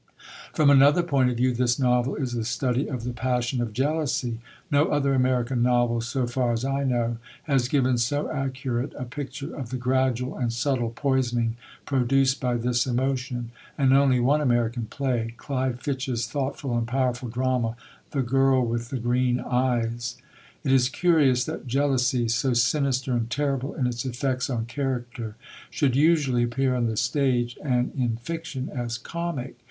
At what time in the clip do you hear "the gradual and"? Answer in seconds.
9.69-10.51